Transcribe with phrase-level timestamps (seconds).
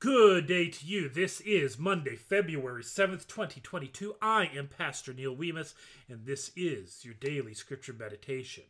[0.00, 1.08] Good day to you.
[1.08, 4.14] This is Monday, February 7th, 2022.
[4.22, 5.74] I am Pastor Neil Weemus,
[6.08, 8.62] and this is your daily scripture meditation.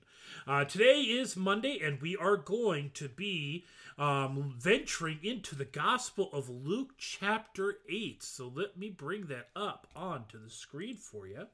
[0.46, 3.66] Uh, today is Monday, and we are going to be
[3.98, 8.22] um, venturing into the Gospel of Luke, chapter 8.
[8.22, 11.48] So let me bring that up onto the screen for you.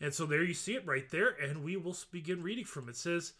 [0.00, 2.92] And so there you see it right there, and we will begin reading from it.
[2.92, 3.34] It says,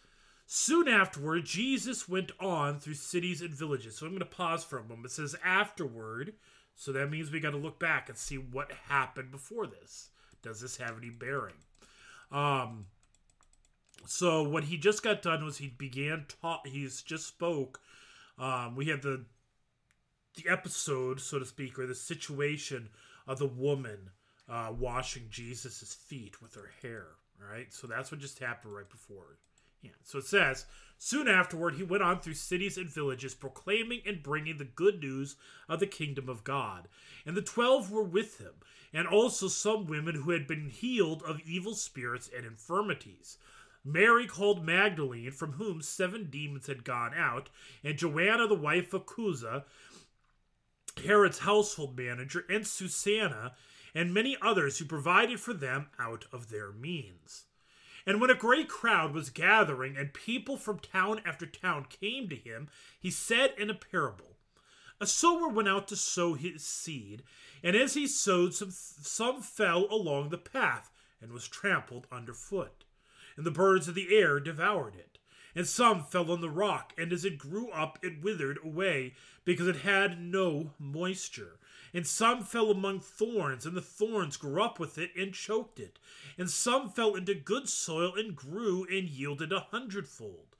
[0.46, 3.96] Soon afterward, Jesus went on through cities and villages.
[3.96, 5.06] So I'm going to pause for a moment.
[5.06, 6.34] It says afterward,
[6.76, 10.10] so that means we got to look back and see what happened before this.
[10.42, 11.56] Does this have any bearing?
[12.30, 12.86] Um,
[14.06, 16.68] so what he just got done was he began taught.
[16.68, 17.80] He's just spoke.
[18.38, 19.24] Um, we had the
[20.36, 22.90] the episode, so to speak, or the situation
[23.26, 24.10] of the woman
[24.48, 27.06] uh, washing Jesus's feet with her hair.
[27.40, 29.38] All right, so that's what just happened right before
[29.82, 29.90] yeah.
[30.02, 30.66] So it says,
[30.98, 35.36] Soon afterward, he went on through cities and villages, proclaiming and bringing the good news
[35.68, 36.88] of the kingdom of God.
[37.26, 38.54] And the twelve were with him,
[38.94, 43.36] and also some women who had been healed of evil spirits and infirmities.
[43.84, 47.50] Mary called Magdalene, from whom seven demons had gone out,
[47.84, 49.64] and Joanna, the wife of Chuza,
[51.04, 53.54] Herod's household manager, and Susanna,
[53.94, 57.45] and many others who provided for them out of their means.
[58.06, 62.36] And when a great crowd was gathering and people from town after town came to
[62.36, 62.68] him,
[63.00, 64.36] he said in a parable
[65.00, 67.24] A sower went out to sow his seed,
[67.64, 72.84] and as he sowed, some, some fell along the path and was trampled underfoot,
[73.36, 75.18] and the birds of the air devoured it.
[75.56, 79.14] And some fell on the rock, and as it grew up, it withered away,
[79.44, 81.58] because it had no moisture.
[81.96, 85.98] And some fell among thorns, and the thorns grew up with it and choked it.
[86.36, 90.56] And some fell into good soil and grew and yielded a hundredfold.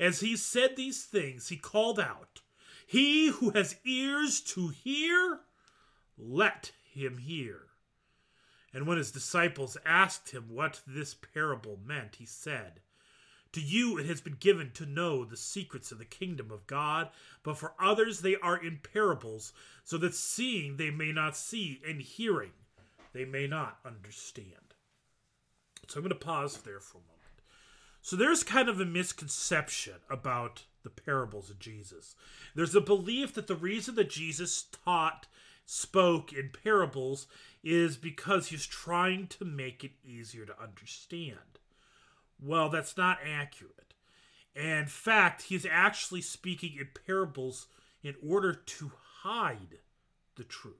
[0.00, 2.40] As he said these things, he called out,
[2.84, 5.42] He who has ears to hear,
[6.18, 7.68] let him hear.
[8.74, 12.80] And when his disciples asked him what this parable meant, he said,
[13.52, 17.08] to you it has been given to know the secrets of the kingdom of God,
[17.42, 19.52] but for others they are in parables,
[19.84, 22.52] so that seeing they may not see, and hearing
[23.12, 24.74] they may not understand.
[25.88, 27.16] So I'm going to pause there for a moment.
[28.02, 32.14] So there's kind of a misconception about the parables of Jesus.
[32.54, 35.26] There's a belief that the reason that Jesus taught,
[35.66, 37.26] spoke in parables
[37.62, 41.60] is because he's trying to make it easier to understand.
[42.42, 43.94] Well, that's not accurate.
[44.54, 47.68] In fact, he's actually speaking in parables
[48.02, 48.92] in order to
[49.22, 49.78] hide
[50.36, 50.74] the truth.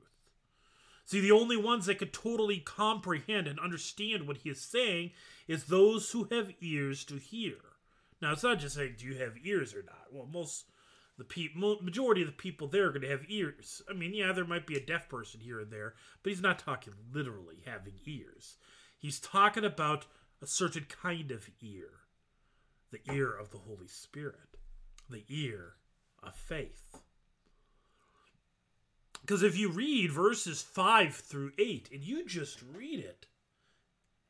[1.04, 5.10] See, the only ones that could totally comprehend and understand what he is saying
[5.48, 7.56] is those who have ears to hear.
[8.22, 10.06] Now, it's not just saying, do you have ears or not?
[10.12, 10.66] Well, most
[11.18, 13.82] the pe- majority of the people there are going to have ears.
[13.90, 16.58] I mean, yeah, there might be a deaf person here and there, but he's not
[16.58, 18.56] talking literally having ears.
[18.96, 20.06] He's talking about
[20.42, 22.00] a certain kind of ear
[22.90, 24.56] the ear of the Holy Spirit,
[25.08, 25.74] the ear
[26.22, 27.00] of faith.
[29.20, 33.26] Because if you read verses 5 through 8 and you just read it,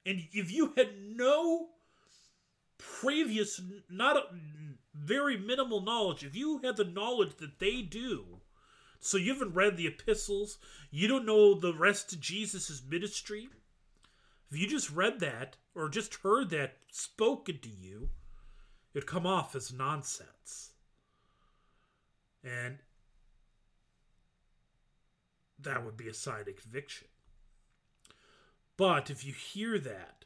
[0.04, 1.69] and if you had no
[2.78, 4.22] previous, not a,
[4.94, 8.41] very minimal knowledge, if you had the knowledge that they do,
[8.99, 10.59] so you haven't read the epistles,
[10.91, 13.49] you don't know the rest of Jesus' ministry,
[14.50, 18.11] if you just read that or just heard that spoken to you,
[18.94, 20.72] it'd come off as nonsense.
[22.43, 22.78] And
[25.59, 27.09] that would be a sign of conviction.
[28.77, 30.25] But if you hear that,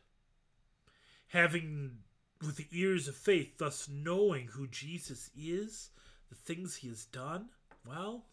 [1.29, 1.99] having
[2.41, 5.91] with the ears of faith, thus knowing who Jesus is,
[6.29, 7.49] the things he has done,
[7.87, 8.27] well,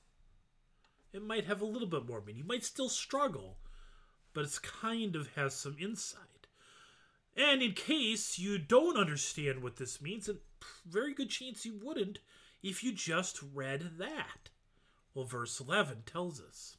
[1.11, 2.43] it might have a little bit more meaning.
[2.43, 3.57] You might still struggle,
[4.33, 6.47] but it's kind of has some insight.
[7.35, 10.39] And in case you don't understand what this means, and
[10.85, 12.19] very good chance you wouldn't
[12.61, 14.49] if you just read that.
[15.13, 16.77] Well, verse 11 tells us.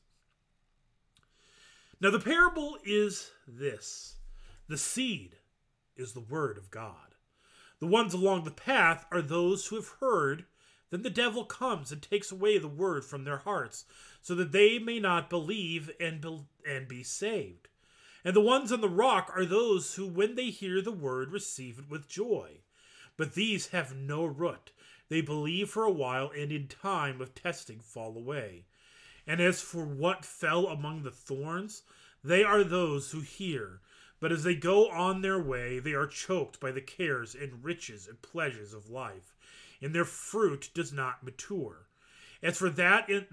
[2.00, 4.16] Now, the parable is this
[4.68, 5.36] the seed
[5.96, 7.14] is the word of God.
[7.78, 10.46] The ones along the path are those who have heard.
[10.92, 13.86] Then the devil comes and takes away the word from their hearts,
[14.20, 17.68] so that they may not believe and be, and be saved.
[18.26, 21.78] And the ones on the rock are those who, when they hear the word, receive
[21.78, 22.58] it with joy.
[23.16, 24.72] But these have no root.
[25.08, 28.66] They believe for a while, and in time of testing fall away.
[29.26, 31.84] And as for what fell among the thorns,
[32.22, 33.80] they are those who hear.
[34.20, 38.06] But as they go on their way, they are choked by the cares and riches
[38.06, 39.34] and pleasures of life,
[39.82, 41.88] and their fruit does not mature.
[42.42, 43.26] As for that in,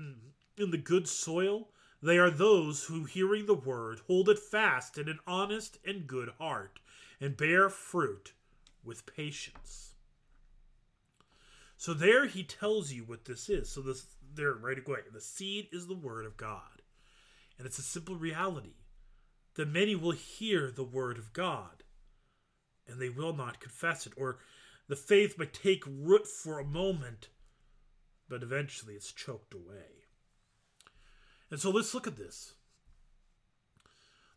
[0.58, 1.70] in the good soil,
[2.02, 6.30] they are those who, hearing the word, hold it fast in an honest and good
[6.40, 6.80] heart,
[7.22, 8.34] and bear fruit
[8.84, 9.94] with patience.
[11.78, 13.70] So there he tells you what this is.
[13.70, 14.06] So this
[14.36, 15.00] there right away.
[15.12, 16.82] The seed is the word of God.
[17.58, 18.76] And it's a simple reality
[19.56, 21.84] that many will hear the word of God
[22.88, 24.14] and they will not confess it.
[24.18, 24.40] Or
[24.90, 27.30] the faith may take root for a moment,
[28.28, 30.08] but eventually it's choked away.
[31.52, 32.54] And so let's look at this.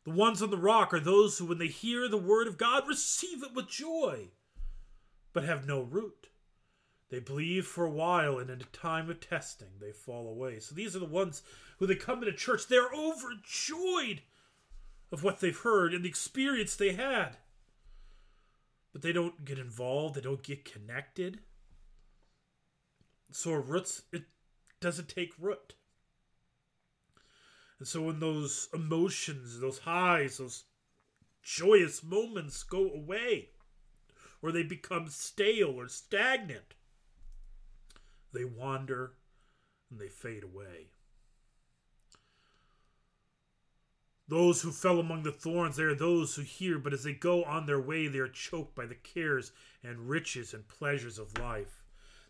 [0.05, 2.87] The ones on the rock are those who, when they hear the word of God,
[2.87, 4.29] receive it with joy,
[5.33, 6.29] but have no root.
[7.09, 10.61] They believe for a while, and in a time of testing, they fall away.
[10.61, 11.43] So these are the ones
[11.79, 14.23] who they come into church, they're overjoyed
[15.11, 17.39] of what they've heard and the experience they had.
[18.93, 21.41] But they don't get involved, they don't get connected.
[23.31, 24.25] So roots it
[24.81, 25.75] doesn't take root.
[27.79, 30.65] And so when those emotions, those highs, those
[31.43, 33.49] joyous moments go away,
[34.41, 36.75] or they become stale or stagnant,
[38.33, 39.15] they wander
[39.91, 40.91] and they fade away.
[44.33, 47.45] Those who fell among the thorns, they are those who hear, but as they go
[47.45, 49.53] on their way, they are choked by the cares
[49.85, 51.83] and riches and pleasures of life.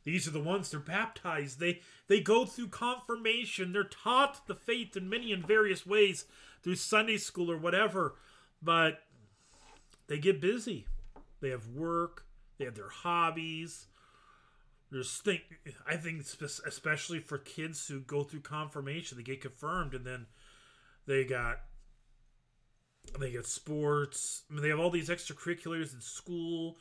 [0.03, 1.61] These are the ones they're baptized.
[1.61, 3.73] They they go through confirmation.
[3.73, 6.25] They're taught the faith in many and various ways
[6.65, 8.17] through Sunday school or whatever,
[8.61, 9.05] but
[10.09, 10.89] they get busy.
[11.41, 12.27] They have work.
[12.59, 13.87] They have their hobbies.
[14.91, 15.43] There's think
[15.87, 16.27] I think
[16.67, 20.27] especially for kids who go through confirmation, they get confirmed, and then
[21.07, 21.61] they got
[23.19, 24.43] they get sports.
[24.51, 26.77] I mean, they have all these extracurriculars in school,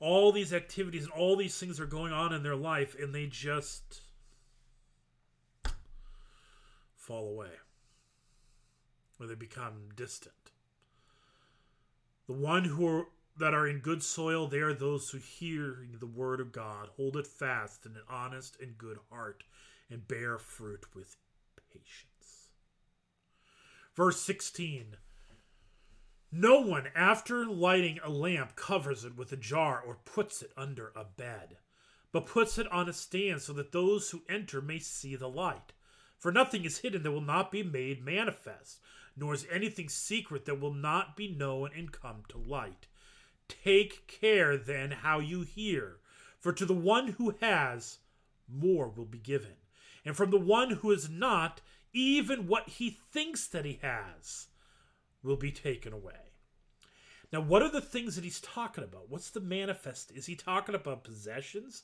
[0.00, 3.26] all these activities, and all these things are going on in their life, and they
[3.26, 4.00] just
[6.96, 7.50] fall away
[9.20, 10.34] or they become distant.
[12.26, 13.06] The one who are
[13.38, 17.16] that are in good soil, they are those who hear the word of God, hold
[17.16, 19.44] it fast in an honest and good heart,
[19.88, 21.16] and bear fruit with
[21.72, 22.48] patience.
[23.94, 24.96] Verse 16
[26.30, 30.92] no one, after lighting a lamp, covers it with a jar or puts it under
[30.94, 31.56] a bed,
[32.12, 35.72] but puts it on a stand so that those who enter may see the light.
[36.18, 38.80] For nothing is hidden that will not be made manifest,
[39.16, 42.86] nor is anything secret that will not be known and come to light.
[43.48, 45.98] Take care then how you hear,
[46.38, 47.98] for to the one who has,
[48.46, 49.56] more will be given,
[50.04, 51.62] and from the one who is not,
[51.94, 54.48] even what he thinks that he has
[55.22, 56.14] will be taken away.
[57.32, 59.10] Now, what are the things that he's talking about?
[59.10, 60.12] What's the manifest?
[60.12, 61.82] Is he talking about possessions?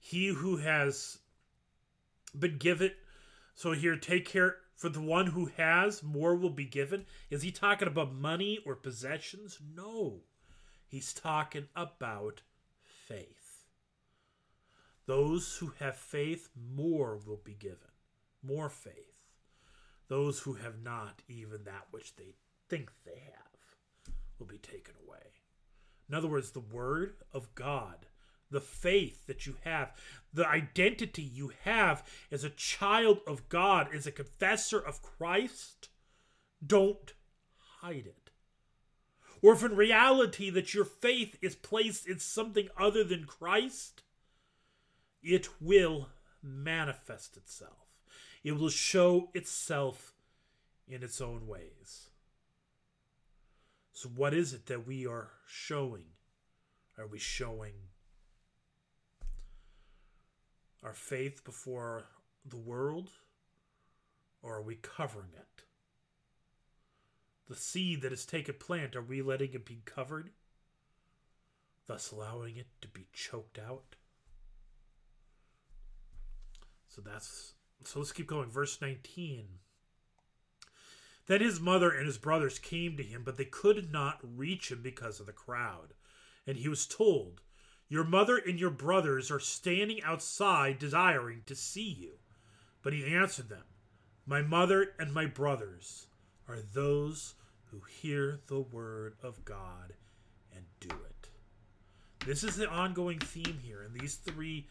[0.00, 1.18] He who has
[2.36, 2.92] been given,
[3.54, 7.04] so here, take care for the one who has, more will be given.
[7.28, 9.58] Is he talking about money or possessions?
[9.76, 10.22] No.
[10.88, 12.40] He's talking about
[13.06, 13.66] faith.
[15.06, 17.78] Those who have faith, more will be given.
[18.42, 19.26] More faith.
[20.08, 22.34] Those who have not, even that which they
[22.70, 25.18] think they have will be taken away.
[26.08, 28.06] In other words, the Word of God,
[28.50, 29.92] the faith that you have,
[30.32, 35.88] the identity you have as a child of God, as a confessor of Christ,
[36.64, 37.12] don't
[37.80, 38.30] hide it.
[39.42, 44.02] Or if in reality that your faith is placed in something other than Christ,
[45.22, 46.08] it will
[46.42, 47.88] manifest itself.
[48.42, 50.14] It will show itself
[50.88, 52.10] in its own ways.
[54.00, 56.06] So, what is it that we are showing?
[56.96, 57.74] Are we showing
[60.82, 62.06] our faith before
[62.46, 63.10] the world,
[64.42, 65.64] or are we covering it?
[67.46, 70.30] The seed that has taken plant, are we letting it be covered,
[71.86, 73.96] thus allowing it to be choked out?
[76.88, 77.52] So that's
[77.84, 78.48] so let's keep going.
[78.48, 79.44] Verse 19.
[81.30, 84.82] Then his mother and his brothers came to him, but they could not reach him
[84.82, 85.94] because of the crowd.
[86.44, 87.40] And he was told,
[87.88, 92.14] Your mother and your brothers are standing outside desiring to see you.
[92.82, 93.62] But he answered them,
[94.26, 96.08] My mother and my brothers
[96.48, 97.34] are those
[97.66, 99.92] who hear the word of God
[100.52, 101.28] and do it.
[102.26, 104.66] This is the ongoing theme here in these three,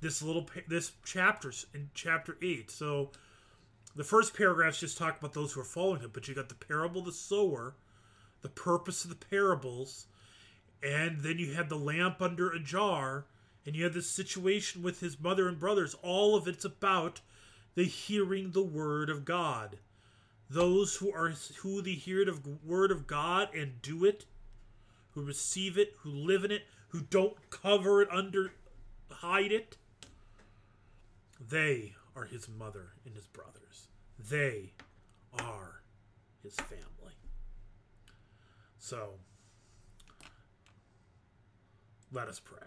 [0.00, 2.68] this little, this chapters in chapter 8.
[2.68, 3.12] So,
[3.96, 6.54] the first paragraphs just talk about those who are following him, but you got the
[6.54, 7.74] parable of the sower,
[8.42, 10.06] the purpose of the parables,
[10.82, 13.26] and then you had the lamp under a jar,
[13.66, 15.94] and you had this situation with his mother and brothers.
[16.02, 17.20] All of it's about
[17.74, 19.78] the hearing the word of God.
[20.48, 24.24] Those who are who the hear the word of God and do it,
[25.12, 28.52] who receive it, who live in it, who don't cover it under
[29.10, 29.76] hide it,
[31.40, 33.88] they are his mother and his brothers.
[34.18, 34.72] They
[35.38, 35.80] are
[36.42, 37.14] his family.
[38.78, 39.14] So
[42.12, 42.58] let us pray.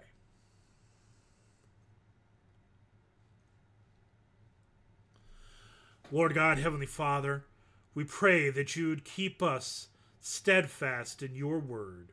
[6.11, 7.45] Lord God, Heavenly Father,
[7.93, 9.87] we pray that you would keep us
[10.19, 12.11] steadfast in your word,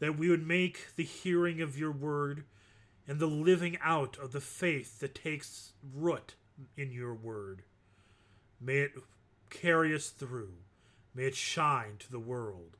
[0.00, 2.44] that we would make the hearing of your word
[3.06, 6.34] and the living out of the faith that takes root
[6.76, 7.62] in your word.
[8.60, 8.92] May it
[9.50, 10.54] carry us through.
[11.14, 12.76] May it shine to the world,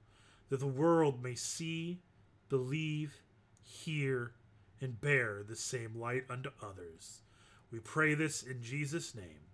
[0.49, 2.01] that the world may see,
[2.49, 3.23] believe,
[3.63, 4.33] hear,
[4.81, 7.21] and bear the same light unto others.
[7.71, 9.49] We pray this in Jesus' name.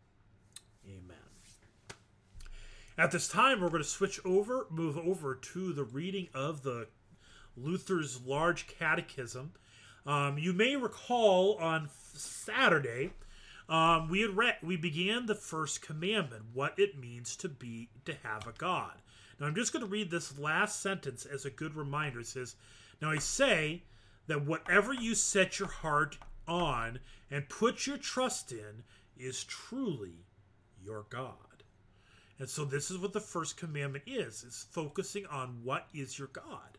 [0.87, 1.17] Amen.
[2.99, 6.89] At this time, we're going to switch over, move over to the reading of the
[7.57, 9.53] Luther's Large Catechism.
[10.07, 13.13] Um, you may recall on Saturday,
[13.71, 18.15] um, we had read, we began the first commandment, what it means to be to
[18.25, 18.95] have a God.
[19.39, 22.21] Now I'm just going to read this last sentence as a good reminder.
[22.21, 22.57] It says,
[23.01, 23.85] "Now I say
[24.27, 26.99] that whatever you set your heart on
[27.31, 28.83] and put your trust in
[29.17, 30.27] is truly
[30.83, 31.37] your God."
[32.39, 34.45] And so this is what the first commandment is.
[34.47, 36.79] It's focusing on what is your God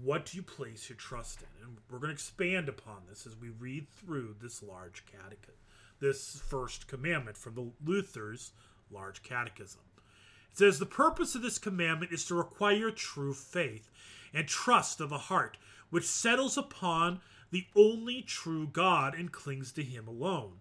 [0.00, 1.66] what do you place your trust in?
[1.66, 5.54] And we're going to expand upon this as we read through this large catechism,
[6.02, 8.50] this first commandment from the Luther's
[8.90, 9.80] large catechism.
[10.50, 13.88] It says the purpose of this commandment is to require true faith
[14.34, 15.56] and trust of a heart
[15.90, 17.20] which settles upon
[17.52, 20.54] the only true God and clings to him alone.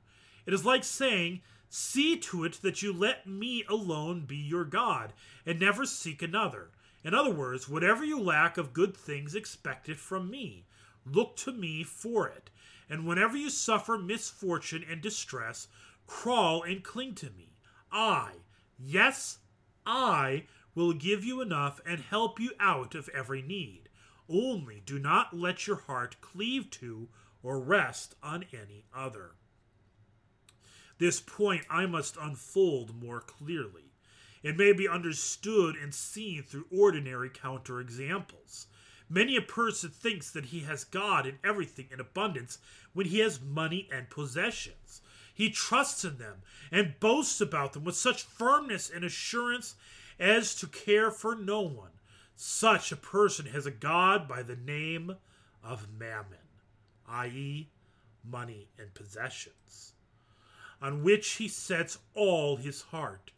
[0.45, 5.13] It is like saying, See to it that you let me alone be your God,
[5.45, 6.69] and never seek another.
[7.03, 10.65] In other words, whatever you lack of good things, expect it from me.
[11.05, 12.49] Look to me for it.
[12.91, 15.69] And whenever you suffer misfortune and distress,
[16.07, 17.53] crawl and cling to me.
[17.89, 18.31] I,
[18.77, 19.39] yes,
[19.85, 20.43] I,
[20.75, 23.87] will give you enough and help you out of every need.
[24.29, 27.07] Only do not let your heart cleave to
[27.41, 29.35] or rest on any other.
[30.97, 33.93] This point I must unfold more clearly.
[34.43, 38.65] It may be understood and seen through ordinary counterexamples.
[39.11, 42.59] Many a person thinks that he has God and everything in abundance
[42.93, 45.01] when he has money and possessions.
[45.33, 49.75] He trusts in them and boasts about them with such firmness and assurance
[50.17, 51.91] as to care for no one.
[52.37, 55.17] Such a person has a God by the name
[55.61, 56.47] of Mammon,
[57.07, 57.67] i.e.,
[58.23, 59.93] money and possessions,
[60.81, 63.31] on which he sets all his heart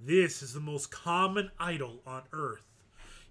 [0.00, 2.66] this is the most common idol on earth.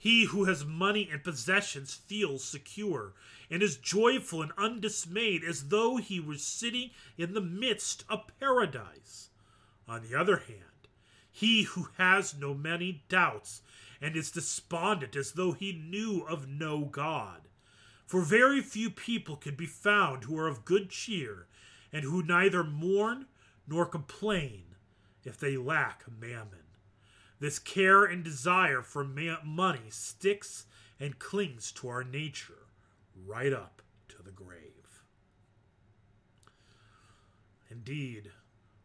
[0.05, 3.15] He who has money and possessions feels secure
[3.49, 9.31] and is joyful and undismayed as though he were sitting in the midst of paradise.
[9.87, 10.89] On the other hand,
[11.31, 13.63] he who has no many doubts
[13.99, 17.47] and is despondent as though he knew of no God.
[18.05, 21.47] For very few people can be found who are of good cheer
[21.91, 23.25] and who neither mourn
[23.67, 24.75] nor complain
[25.23, 26.64] if they lack mammon.
[27.39, 30.65] This care and desire for money sticks
[30.99, 32.67] and clings to our nature
[33.25, 35.03] right up to the grave.
[37.69, 38.31] Indeed,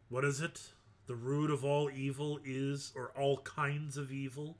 [0.09, 0.73] what is it?
[1.07, 4.57] The root of all evil is, or all kinds of evil,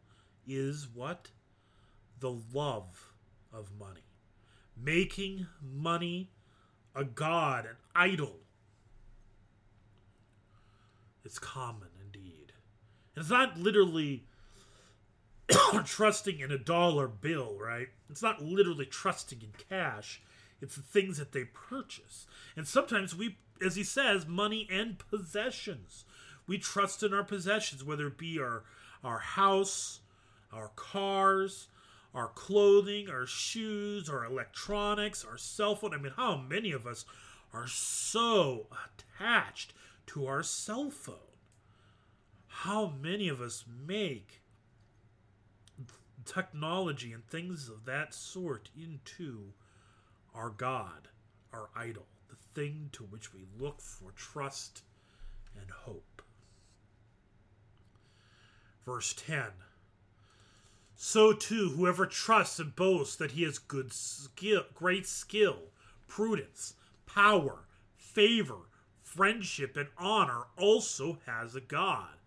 [0.48, 1.30] is what?
[2.20, 3.14] The love
[3.54, 4.02] of money.
[4.76, 6.32] Making money
[6.96, 8.42] a god, an idol
[11.24, 12.01] it's common.
[13.16, 14.24] And it's not literally
[15.86, 17.88] trusting in a dollar bill, right?
[18.10, 20.22] It's not literally trusting in cash.
[20.62, 22.28] It's the things that they purchase.
[22.56, 26.06] And sometimes we, as he says, money and possessions.
[26.48, 28.64] We trust in our possessions, whether it be our
[29.04, 30.02] our house,
[30.54, 31.68] our cars,
[32.14, 35.94] our clothing, our shoes, our electronics, our cell phone.
[35.94, 37.06] I mean, how many of us
[37.54, 39.74] are so attached
[40.08, 41.16] to our cell phone.
[42.62, 44.40] How many of us make
[46.26, 49.54] technology and things of that sort into
[50.36, 51.08] our God,
[51.52, 54.84] our idol, the thing to which we look for trust
[55.60, 56.22] and hope?
[58.86, 59.46] Verse 10
[60.96, 65.58] So too, whoever trusts and boasts that he has good skill, great skill,
[66.08, 66.76] prudence,
[67.08, 67.66] power,
[67.98, 68.70] favor,
[69.02, 72.21] friendship, and honor also has a God,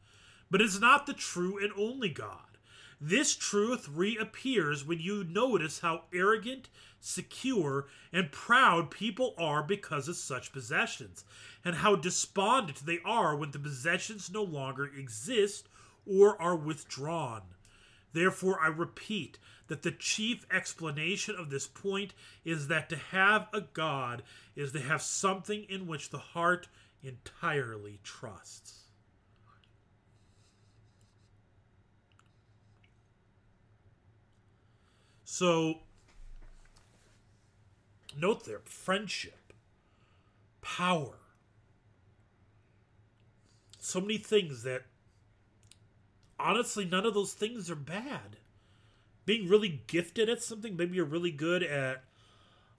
[0.55, 2.59] but is not the true and only God.
[3.01, 6.69] This truth reappears when you notice how arrogant,
[7.01, 11.25] secure, and proud people are because of such possessions,
[11.65, 15.69] and how despondent they are when the possessions no longer exist
[16.07, 17.43] or are withdrawn.
[18.13, 23.63] Therefore, I repeat that the chief explanation of this point is that to have a
[23.63, 24.23] God
[24.55, 26.69] is to have something in which the heart
[27.03, 28.84] entirely trusts.
[35.37, 35.79] So,
[38.17, 39.53] note there friendship,
[40.63, 41.19] power,
[43.81, 44.83] so many things that
[46.39, 48.37] honestly, none of those things are bad.
[49.27, 52.05] Being really gifted at something, maybe you're really good at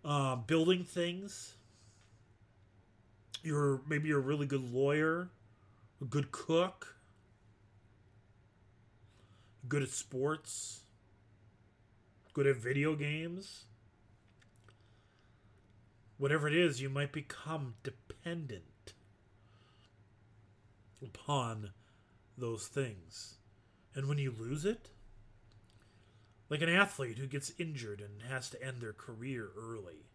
[0.05, 1.55] uh, building things.
[3.43, 5.27] You're maybe you're a really good lawyer,
[6.01, 6.95] a good cook,
[9.67, 10.84] good at sports,
[12.35, 13.63] good at video games.
[16.17, 18.93] Whatever it is, you might become dependent
[21.01, 21.71] upon
[22.37, 23.37] those things.
[23.95, 24.89] And when you lose it,
[26.49, 30.09] like an athlete who gets injured and has to end their career early.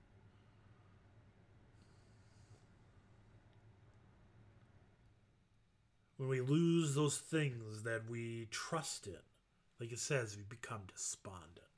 [6.19, 9.17] When we lose those things that we trust in,
[9.81, 11.70] like it says, we become despondent.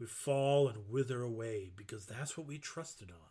[0.00, 3.28] We fall and wither away because that's what we trusted on.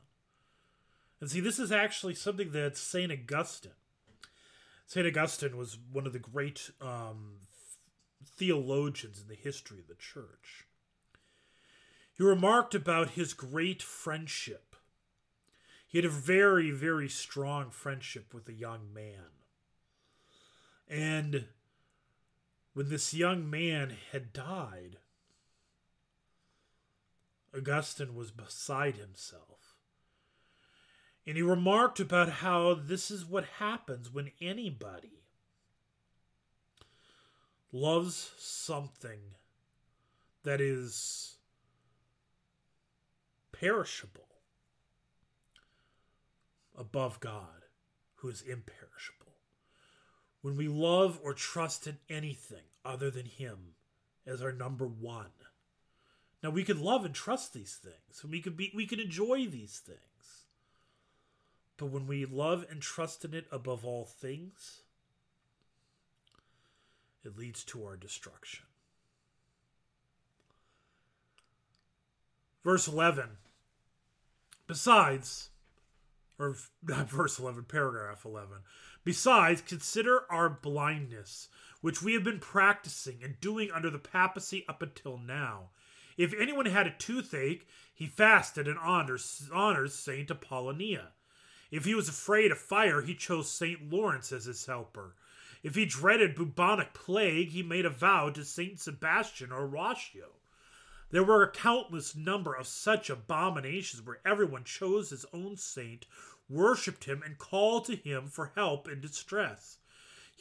[1.19, 3.11] And see, this is actually something that St.
[3.11, 3.71] Augustine
[4.89, 5.05] St.
[5.05, 7.41] Augustine was one of the great um,
[8.25, 10.65] theologians in the history of the church.
[12.11, 14.75] He remarked about his great friendship.
[15.87, 19.29] He had a very, very strong friendship with a young man.
[20.87, 21.45] And
[22.73, 24.97] when this young man had died,
[27.55, 29.75] Augustine was beside himself.
[31.25, 35.23] And he remarked about how this is what happens when anybody
[37.71, 39.19] loves something
[40.43, 41.37] that is
[43.51, 44.29] perishable
[46.77, 47.65] above God,
[48.15, 49.35] who is imperishable.
[50.41, 53.75] When we love or trust in anything other than Him
[54.25, 55.31] as our number one.
[56.41, 59.45] Now we can love and trust these things, and we can be we can enjoy
[59.45, 59.99] these things.
[61.77, 64.81] But when we love and trust in it above all things,
[67.23, 68.65] it leads to our destruction.
[72.63, 73.29] Verse 11.
[74.67, 75.49] Besides,
[76.37, 78.57] or not verse 11, paragraph 11.
[79.03, 81.47] Besides, consider our blindness,
[81.81, 85.69] which we have been practicing and doing under the papacy up until now.
[86.19, 91.13] If anyone had a toothache, he fasted and honors, honors Saint Apollonia.
[91.71, 93.89] If he was afraid of fire, he chose St.
[93.89, 95.15] Lawrence as his helper.
[95.63, 98.81] If he dreaded bubonic plague, he made a vow to St.
[98.81, 100.33] Sebastian or Rochio.
[101.09, 106.05] There were a countless number of such abominations where everyone chose his own saint,
[106.49, 109.77] worshipped him, and called to him for help in distress.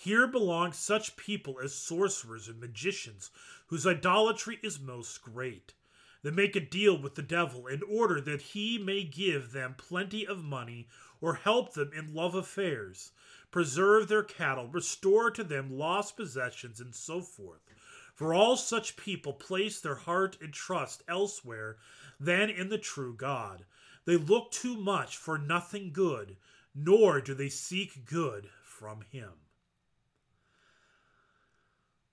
[0.00, 3.32] Here belong such people as sorcerers and magicians,
[3.66, 5.74] whose idolatry is most great.
[6.22, 10.24] They make a deal with the devil in order that he may give them plenty
[10.24, 10.86] of money
[11.20, 13.10] or help them in love affairs,
[13.50, 17.62] preserve their cattle, restore to them lost possessions, and so forth.
[18.14, 21.76] For all such people place their heart and trust elsewhere
[22.20, 23.64] than in the true God.
[24.04, 26.36] They look too much for nothing good,
[26.72, 29.47] nor do they seek good from Him.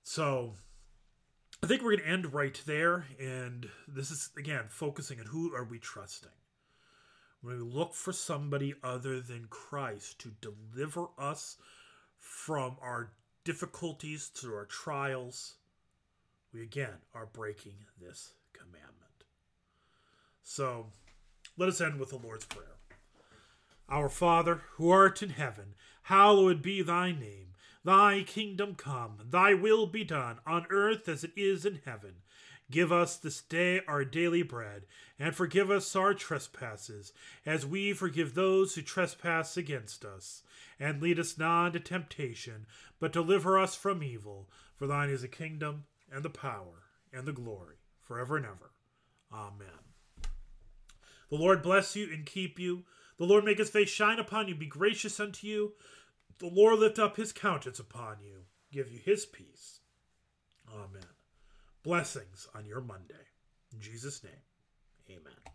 [0.07, 0.53] So,
[1.63, 3.07] I think we're going to end right there.
[3.19, 6.29] And this is, again, focusing on who are we trusting
[7.41, 11.57] when we look for somebody other than Christ to deliver us
[12.19, 13.13] from our
[13.43, 15.55] difficulties, through our trials,
[16.53, 19.25] we again are breaking this commandment.
[20.43, 20.87] So
[21.57, 22.77] let us end with the Lord's Prayer.
[23.89, 27.54] Our Father, who art in heaven, hallowed be thy name.
[27.86, 32.15] Thy kingdom come, thy will be done, on earth as it is in heaven.
[32.71, 34.88] Give us this day our daily bread,
[35.19, 37.13] and forgive us our trespasses,
[37.45, 40.41] as we forgive those who trespass against us.
[40.80, 42.65] And lead us not into temptation,
[43.00, 44.50] but deliver us from evil.
[44.76, 48.71] For thine is the kingdom, and the power, and the glory, forever and ever.
[49.32, 49.67] Amen.
[51.30, 52.86] The Lord bless you and keep you.
[53.17, 55.74] The Lord make his face shine upon you, be gracious unto you.
[56.39, 59.80] The Lord lift up his countenance upon you, give you his peace.
[60.74, 61.08] Amen.
[61.84, 63.13] Blessings on your Monday.
[63.71, 64.34] In Jesus' name,
[65.10, 65.54] amen.